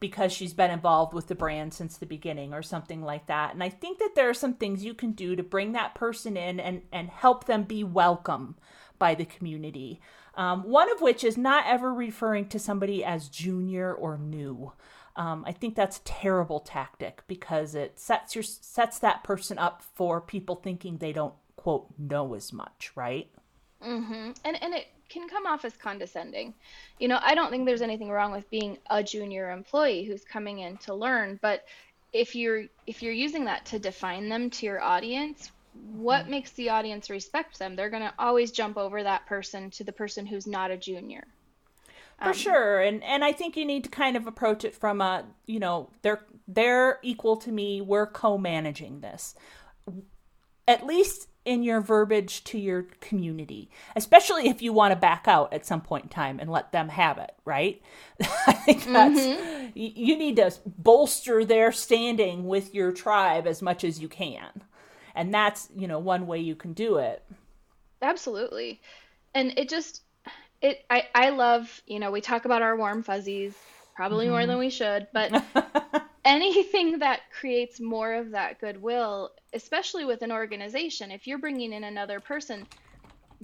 because 0.00 0.32
she's 0.32 0.54
been 0.54 0.70
involved 0.70 1.12
with 1.12 1.26
the 1.26 1.34
brand 1.34 1.74
since 1.74 1.98
the 1.98 2.06
beginning 2.06 2.54
or 2.54 2.62
something 2.62 3.02
like 3.02 3.26
that. 3.26 3.52
And 3.52 3.62
I 3.62 3.68
think 3.68 3.98
that 3.98 4.14
there 4.16 4.30
are 4.30 4.34
some 4.34 4.54
things 4.54 4.82
you 4.82 4.94
can 4.94 5.12
do 5.12 5.36
to 5.36 5.42
bring 5.42 5.72
that 5.72 5.94
person 5.94 6.34
in 6.38 6.58
and, 6.58 6.80
and 6.90 7.10
help 7.10 7.44
them 7.44 7.64
be 7.64 7.84
welcome 7.84 8.56
by 8.98 9.14
the 9.14 9.26
community. 9.26 10.00
Um, 10.36 10.62
one 10.62 10.90
of 10.90 11.02
which 11.02 11.22
is 11.22 11.36
not 11.36 11.66
ever 11.66 11.92
referring 11.92 12.48
to 12.48 12.58
somebody 12.58 13.04
as 13.04 13.28
junior 13.28 13.92
or 13.92 14.16
new. 14.16 14.72
Um, 15.16 15.44
I 15.46 15.52
think 15.52 15.74
that's 15.74 15.98
a 15.98 16.02
terrible 16.02 16.60
tactic 16.60 17.22
because 17.26 17.74
it 17.74 17.98
sets 17.98 18.34
your 18.34 18.42
sets 18.42 18.98
that 19.00 19.22
person 19.24 19.58
up 19.58 19.82
for 19.94 20.20
people 20.20 20.56
thinking 20.56 20.96
they 20.96 21.12
don't 21.12 21.34
quote 21.56 21.86
know 21.98 22.34
as 22.34 22.52
much, 22.52 22.92
right? 22.94 23.28
Mm-hmm. 23.82 24.32
And 24.44 24.62
and 24.62 24.74
it 24.74 24.86
can 25.08 25.28
come 25.28 25.46
off 25.46 25.64
as 25.64 25.76
condescending. 25.76 26.54
You 26.98 27.08
know, 27.08 27.18
I 27.20 27.34
don't 27.34 27.50
think 27.50 27.66
there's 27.66 27.82
anything 27.82 28.10
wrong 28.10 28.32
with 28.32 28.48
being 28.50 28.78
a 28.88 29.02
junior 29.02 29.50
employee 29.50 30.04
who's 30.04 30.24
coming 30.24 30.60
in 30.60 30.78
to 30.78 30.94
learn, 30.94 31.38
but 31.42 31.64
if 32.12 32.34
you're 32.34 32.64
if 32.86 33.02
you're 33.02 33.12
using 33.12 33.44
that 33.44 33.66
to 33.66 33.78
define 33.78 34.28
them 34.28 34.50
to 34.50 34.66
your 34.66 34.82
audience, 34.82 35.50
what 35.94 36.22
mm-hmm. 36.22 36.30
makes 36.30 36.52
the 36.52 36.70
audience 36.70 37.10
respect 37.10 37.58
them? 37.58 37.76
They're 37.76 37.90
going 37.90 38.02
to 38.02 38.14
always 38.18 38.50
jump 38.50 38.76
over 38.76 39.02
that 39.02 39.26
person 39.26 39.70
to 39.72 39.84
the 39.84 39.92
person 39.92 40.26
who's 40.26 40.46
not 40.46 40.70
a 40.70 40.76
junior. 40.76 41.24
For 42.22 42.28
um, 42.28 42.34
sure, 42.34 42.80
and 42.80 43.02
and 43.02 43.24
I 43.24 43.32
think 43.32 43.56
you 43.56 43.64
need 43.64 43.84
to 43.84 43.90
kind 43.90 44.16
of 44.16 44.26
approach 44.26 44.64
it 44.64 44.74
from 44.74 45.00
a 45.00 45.24
you 45.46 45.58
know 45.58 45.90
they're 46.02 46.24
they're 46.46 47.00
equal 47.02 47.36
to 47.38 47.50
me. 47.50 47.80
We're 47.80 48.06
co-managing 48.06 49.00
this, 49.00 49.34
at 50.68 50.86
least 50.86 51.28
in 51.44 51.64
your 51.64 51.80
verbiage 51.80 52.44
to 52.44 52.58
your 52.58 52.84
community, 53.00 53.70
especially 53.96 54.48
if 54.48 54.62
you 54.62 54.72
want 54.72 54.92
to 54.92 54.96
back 54.96 55.26
out 55.26 55.52
at 55.52 55.66
some 55.66 55.80
point 55.80 56.04
in 56.04 56.08
time 56.10 56.38
and 56.38 56.48
let 56.48 56.70
them 56.70 56.90
have 56.90 57.18
it. 57.18 57.32
Right? 57.44 57.82
I 58.46 58.52
think 58.52 58.84
that's 58.84 59.20
mm-hmm. 59.20 59.70
you 59.74 60.16
need 60.16 60.36
to 60.36 60.52
bolster 60.64 61.44
their 61.44 61.72
standing 61.72 62.46
with 62.46 62.72
your 62.72 62.92
tribe 62.92 63.48
as 63.48 63.62
much 63.62 63.82
as 63.82 64.00
you 64.00 64.08
can, 64.08 64.62
and 65.16 65.34
that's 65.34 65.68
you 65.74 65.88
know 65.88 65.98
one 65.98 66.28
way 66.28 66.38
you 66.38 66.54
can 66.54 66.72
do 66.72 66.98
it. 66.98 67.24
Absolutely, 68.00 68.80
and 69.34 69.52
it 69.56 69.68
just 69.68 70.02
it 70.62 70.84
I, 70.88 71.08
I 71.14 71.30
love 71.30 71.82
you 71.86 71.98
know 71.98 72.10
we 72.10 72.20
talk 72.20 72.44
about 72.44 72.62
our 72.62 72.76
warm 72.76 73.02
fuzzies 73.02 73.54
probably 73.94 74.26
mm-hmm. 74.26 74.34
more 74.34 74.46
than 74.46 74.58
we 74.58 74.70
should 74.70 75.08
but 75.12 75.44
anything 76.24 77.00
that 77.00 77.20
creates 77.38 77.80
more 77.80 78.14
of 78.14 78.30
that 78.30 78.60
goodwill 78.60 79.30
especially 79.52 80.04
with 80.04 80.22
an 80.22 80.32
organization 80.32 81.10
if 81.10 81.26
you're 81.26 81.38
bringing 81.38 81.72
in 81.72 81.84
another 81.84 82.20
person 82.20 82.66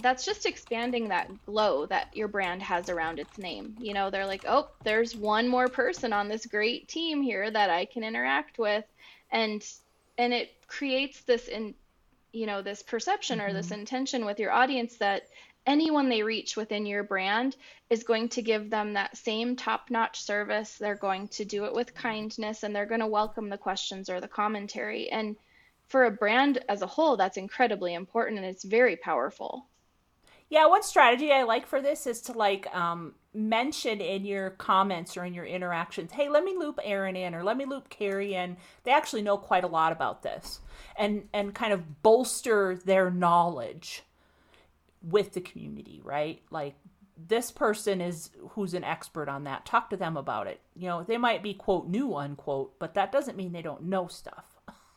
that's 0.01 0.25
just 0.25 0.45
expanding 0.45 1.09
that 1.09 1.29
glow 1.45 1.85
that 1.85 2.15
your 2.15 2.29
brand 2.29 2.63
has 2.63 2.89
around 2.89 3.19
its 3.19 3.37
name 3.37 3.75
you 3.79 3.93
know 3.93 4.09
they're 4.09 4.25
like 4.25 4.45
oh 4.47 4.69
there's 4.83 5.15
one 5.15 5.47
more 5.47 5.67
person 5.67 6.13
on 6.13 6.29
this 6.29 6.45
great 6.45 6.87
team 6.87 7.21
here 7.21 7.51
that 7.51 7.69
i 7.69 7.85
can 7.85 8.03
interact 8.03 8.57
with 8.57 8.85
and 9.31 9.65
and 10.17 10.33
it 10.33 10.51
creates 10.67 11.21
this 11.21 11.47
in 11.47 11.73
you 12.31 12.45
know 12.45 12.61
this 12.61 12.83
perception 12.83 13.39
mm-hmm. 13.39 13.49
or 13.49 13.53
this 13.53 13.67
mm-hmm. 13.67 13.81
intention 13.81 14.25
with 14.25 14.39
your 14.39 14.51
audience 14.51 14.97
that 14.97 15.23
anyone 15.69 16.09
they 16.09 16.23
reach 16.23 16.57
within 16.57 16.85
your 16.85 17.03
brand 17.03 17.55
is 17.89 18.03
going 18.03 18.27
to 18.29 18.41
give 18.41 18.69
them 18.69 18.93
that 18.93 19.15
same 19.15 19.55
top 19.55 19.89
notch 19.91 20.21
service. 20.21 20.75
They're 20.77 20.95
going 20.95 21.27
to 21.29 21.45
do 21.45 21.65
it 21.65 21.73
with 21.73 21.93
kindness 21.93 22.63
and 22.63 22.75
they're 22.75 22.87
going 22.87 23.01
to 23.01 23.07
welcome 23.07 23.49
the 23.49 23.57
questions 23.57 24.09
or 24.09 24.19
the 24.19 24.27
commentary. 24.27 25.09
And 25.09 25.35
for 25.87 26.05
a 26.05 26.11
brand 26.11 26.57
as 26.67 26.81
a 26.81 26.87
whole, 26.87 27.15
that's 27.17 27.37
incredibly 27.37 27.93
important 27.93 28.39
and 28.39 28.47
it's 28.47 28.63
very 28.63 28.95
powerful. 28.95 29.67
Yeah, 30.49 30.65
one 30.65 30.81
strategy 30.81 31.31
I 31.31 31.43
like 31.43 31.67
for 31.67 31.79
this 31.79 32.07
is 32.07 32.21
to 32.21 32.33
like 32.33 32.65
um, 32.75 33.13
mention 33.35 34.01
in 34.01 34.25
your 34.25 34.49
comments 34.49 35.15
or 35.15 35.23
in 35.23 35.35
your 35.35 35.45
interactions, 35.45 36.11
hey, 36.11 36.29
let 36.29 36.43
me 36.43 36.55
loop 36.57 36.79
Erin 36.83 37.15
in 37.15 37.35
or 37.35 37.43
let 37.43 37.55
me 37.55 37.65
loop 37.65 37.89
Carrie 37.89 38.33
in. 38.33 38.57
They 38.83 38.91
actually 38.91 39.21
know 39.21 39.37
quite 39.37 39.63
a 39.63 39.67
lot 39.67 39.91
about 39.91 40.23
this, 40.23 40.59
and 40.97 41.27
and 41.31 41.53
kind 41.53 41.71
of 41.71 42.01
bolster 42.01 42.79
their 42.83 43.11
knowledge 43.11 44.01
with 45.01 45.33
the 45.33 45.41
community, 45.41 46.01
right? 46.03 46.41
Like 46.51 46.75
this 47.27 47.51
person 47.51 48.01
is 48.01 48.29
who's 48.51 48.73
an 48.73 48.83
expert 48.83 49.29
on 49.29 49.43
that. 49.43 49.65
Talk 49.65 49.89
to 49.89 49.97
them 49.97 50.17
about 50.17 50.47
it. 50.47 50.61
You 50.75 50.87
know, 50.87 51.03
they 51.03 51.17
might 51.17 51.43
be 51.43 51.53
quote 51.53 51.87
new 51.87 52.15
unquote, 52.15 52.77
but 52.79 52.93
that 52.93 53.11
doesn't 53.11 53.37
mean 53.37 53.51
they 53.51 53.61
don't 53.61 53.83
know 53.83 54.07
stuff. 54.07 54.45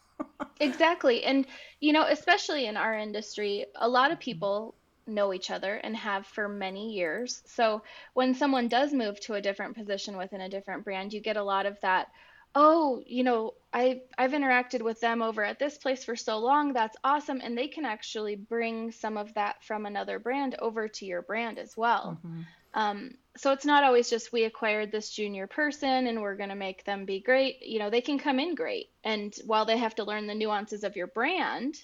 exactly. 0.60 1.24
And 1.24 1.46
you 1.80 1.92
know, 1.92 2.06
especially 2.08 2.66
in 2.66 2.76
our 2.76 2.96
industry, 2.96 3.66
a 3.76 3.88
lot 3.88 4.12
of 4.12 4.20
people 4.20 4.74
know 5.06 5.34
each 5.34 5.50
other 5.50 5.76
and 5.76 5.96
have 5.96 6.26
for 6.26 6.48
many 6.48 6.92
years. 6.92 7.42
So 7.46 7.82
when 8.14 8.34
someone 8.34 8.68
does 8.68 8.92
move 8.92 9.18
to 9.20 9.34
a 9.34 9.40
different 9.40 9.76
position 9.76 10.16
within 10.16 10.42
a 10.42 10.48
different 10.48 10.84
brand, 10.84 11.12
you 11.12 11.20
get 11.20 11.36
a 11.36 11.42
lot 11.42 11.66
of 11.66 11.80
that 11.80 12.08
oh, 12.54 13.02
you 13.06 13.24
know, 13.24 13.54
I 13.72 14.02
I've 14.18 14.32
interacted 14.32 14.82
with 14.82 15.00
them 15.00 15.22
over 15.22 15.44
at 15.44 15.58
this 15.58 15.78
place 15.78 16.04
for 16.04 16.16
so 16.16 16.38
long. 16.38 16.72
That's 16.72 16.96
awesome, 17.04 17.40
and 17.42 17.56
they 17.56 17.68
can 17.68 17.84
actually 17.84 18.36
bring 18.36 18.92
some 18.92 19.16
of 19.16 19.32
that 19.34 19.62
from 19.64 19.86
another 19.86 20.18
brand 20.18 20.56
over 20.58 20.88
to 20.88 21.06
your 21.06 21.22
brand 21.22 21.58
as 21.58 21.76
well. 21.76 22.18
Mm-hmm. 22.18 22.42
Um, 22.74 23.10
so 23.36 23.52
it's 23.52 23.64
not 23.64 23.84
always 23.84 24.08
just 24.08 24.32
we 24.32 24.44
acquired 24.44 24.92
this 24.92 25.10
junior 25.10 25.46
person 25.46 26.06
and 26.06 26.20
we're 26.20 26.36
going 26.36 26.48
to 26.48 26.54
make 26.54 26.84
them 26.84 27.04
be 27.04 27.20
great. 27.20 27.62
You 27.62 27.78
know, 27.78 27.90
they 27.90 28.00
can 28.00 28.18
come 28.18 28.38
in 28.38 28.54
great, 28.54 28.90
and 29.04 29.34
while 29.46 29.64
they 29.64 29.78
have 29.78 29.94
to 29.96 30.04
learn 30.04 30.26
the 30.26 30.34
nuances 30.34 30.84
of 30.84 30.96
your 30.96 31.08
brand, 31.08 31.76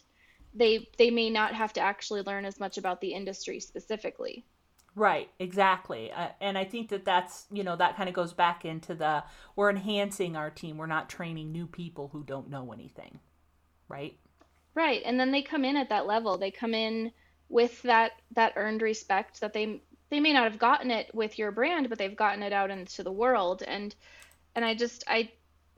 they 0.55 0.89
they 0.99 1.11
may 1.11 1.31
not 1.31 1.55
have 1.55 1.73
to 1.75 1.81
actually 1.81 2.23
learn 2.23 2.45
as 2.45 2.61
much 2.61 2.79
about 2.79 3.01
the 3.01 3.15
industry 3.15 3.61
specifically. 3.61 4.45
Right, 4.99 5.31
exactly. 5.39 6.11
Uh, 6.11 6.31
and 6.41 6.59
I 6.59 6.65
think 6.65 6.89
that 6.89 7.05
that's, 7.05 7.47
you 7.53 7.63
know, 7.63 7.77
that 7.77 7.97
kind 7.97 8.09
of 8.09 8.17
goes 8.17 8.33
back 8.33 8.65
into 8.65 8.97
the 8.97 9.23
we're 9.55 9.71
enhancing 9.71 10.35
our 10.35 10.51
team. 10.51 10.77
We're 10.77 10.87
not 10.87 11.09
training 11.09 11.53
new 11.53 11.69
people 11.69 12.09
who 12.13 12.25
don't 12.25 12.51
know 12.51 12.73
anything. 12.73 13.21
Right? 13.89 14.19
Right. 14.75 15.01
And 15.05 15.19
then 15.19 15.31
they 15.31 15.43
come 15.43 15.65
in 15.65 15.77
at 15.77 15.91
that 15.91 16.09
level. 16.09 16.37
They 16.37 16.51
come 16.51 16.75
in 16.75 17.13
with 17.49 17.81
that 17.83 18.11
that 18.33 18.55
earned 18.57 18.83
respect 18.83 19.41
that 19.41 19.53
they 19.53 19.81
they 20.11 20.19
may 20.19 20.33
not 20.33 20.51
have 20.51 20.59
gotten 20.59 20.91
it 20.91 21.15
with 21.15 21.39
your 21.39 21.53
brand, 21.53 21.89
but 21.89 21.99
they've 21.99 22.17
gotten 22.17 22.43
it 22.43 22.53
out 22.53 22.73
into 22.73 23.05
the 23.05 23.13
world 23.13 23.63
and 23.63 23.95
and 24.57 24.65
I 24.65 24.75
just 24.75 25.05
I 25.07 25.31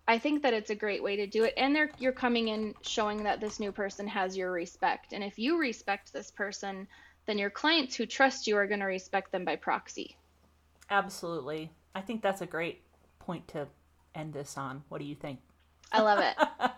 I 0.09 0.19
think 0.19 0.43
that 0.45 0.55
it's 0.55 0.71
a 0.71 0.75
great 0.75 1.03
way 1.03 1.17
to 1.17 1.27
do 1.27 1.45
it. 1.45 1.53
And 1.59 1.77
they're 1.77 1.91
you're 1.99 2.13
coming 2.13 2.49
in 2.49 2.75
showing 2.81 3.25
that 3.25 3.39
this 3.39 3.61
new 3.61 3.71
person 3.71 4.09
has 4.09 4.35
your 4.35 4.51
respect. 4.51 5.13
And 5.13 5.23
if 5.23 5.39
you 5.39 5.59
respect 5.59 6.11
this 6.11 6.31
person, 6.31 6.89
then 7.31 7.39
your 7.39 7.49
clients 7.49 7.95
who 7.95 8.07
trust 8.07 8.49
you 8.49 8.57
are 8.57 8.67
going 8.67 8.81
to 8.81 8.87
respect 8.87 9.31
them 9.31 9.45
by 9.45 9.55
proxy. 9.55 10.17
Absolutely. 10.91 11.71
I 11.95 12.01
think 12.01 12.23
that's 12.23 12.41
a 12.41 12.47
great 12.47 12.83
point 13.21 13.47
to 13.49 13.69
end 14.17 14.33
this 14.35 14.59
on. 14.59 14.83
What 14.89 14.99
do 14.99 15.05
you 15.05 15.15
think? 15.15 15.39
I 15.93 16.03
love 16.03 16.19
it. 16.19 16.35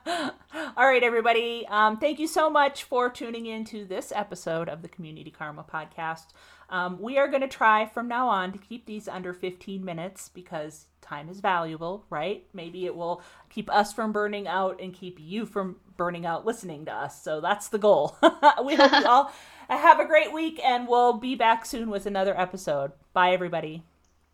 All 0.77 0.87
right, 0.87 1.03
everybody. 1.03 1.67
Um, 1.69 1.97
thank 1.99 2.19
you 2.19 2.27
so 2.27 2.51
much 2.51 2.85
for 2.85 3.09
tuning 3.09 3.47
in 3.47 3.65
to 3.67 3.87
this 3.87 4.13
episode 4.15 4.69
of 4.69 4.83
the 4.83 4.89
Community 4.89 5.31
Karma 5.31 5.65
Podcast. 5.65 6.27
Um, 6.69 7.01
we 7.01 7.17
are 7.19 7.29
going 7.29 7.43
to 7.43 7.49
try 7.49 7.87
from 7.87 8.09
now 8.09 8.29
on 8.29 8.53
to 8.53 8.59
keep 8.59 8.85
these 8.85 9.09
under 9.09 9.33
15 9.33 9.83
minutes 9.83 10.29
because 10.29 10.87
time 11.01 11.29
is 11.29 11.41
valuable, 11.41 12.07
right? 12.09 12.47
Maybe 12.55 12.87
it 12.87 12.95
will 12.95 13.23
keep 13.51 13.71
us 13.71 13.93
from 13.93 14.13
burning 14.13 14.49
out 14.49 14.81
and 14.81 14.95
keep 14.95 15.19
you 15.21 15.45
from 15.45 15.77
burning 15.97 16.25
out 16.25 16.47
listening 16.47 16.87
to 16.87 16.93
us. 16.93 17.23
So 17.23 17.41
that's 17.41 17.69
the 17.69 17.79
goal. 17.79 18.17
we 18.65 18.75
hope 18.75 18.93
you 18.93 19.05
all 19.07 19.33
have 19.77 20.01
a 20.01 20.05
great 20.05 20.33
week 20.33 20.61
and 20.65 20.89
we'll 20.89 21.15
be 21.15 21.35
back 21.35 21.65
soon 21.65 21.91
with 21.91 22.07
another 22.07 22.39
episode. 22.39 22.93
Bye, 23.13 23.33
everybody. 23.33 23.83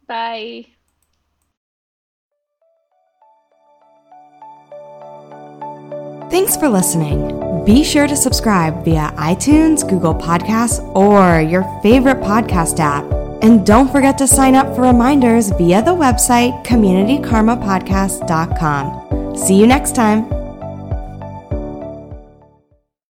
Bye. 0.06 0.66
Thanks 6.30 6.56
for 6.56 6.68
listening. 6.68 7.64
Be 7.64 7.82
sure 7.82 8.06
to 8.06 8.14
subscribe 8.16 8.84
via 8.84 9.10
iTunes, 9.16 9.88
Google 9.88 10.14
Podcasts, 10.14 10.78
or 10.94 11.40
your 11.40 11.64
favorite 11.82 12.20
podcast 12.20 12.78
app. 12.80 13.04
And 13.42 13.64
don't 13.64 13.90
forget 13.90 14.18
to 14.18 14.26
sign 14.26 14.54
up 14.54 14.74
for 14.74 14.82
reminders 14.82 15.48
via 15.50 15.82
the 15.82 15.94
website 15.94 16.66
communitykarmapodcast.com. 16.66 19.36
See 19.36 19.58
you 19.58 19.66
next 19.66 19.94
time. 19.94 20.37